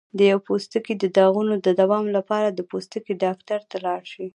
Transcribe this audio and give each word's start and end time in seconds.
د 0.19 0.21
پوستکي 0.45 0.93
د 1.03 1.05
دانو 1.17 1.55
د 1.65 1.67
دوام 1.81 2.05
لپاره 2.17 2.47
د 2.51 2.59
پوستکي 2.69 3.13
ډاکټر 3.23 3.59
ته 3.69 3.77
لاړ 3.85 4.01
شئ 4.11 4.27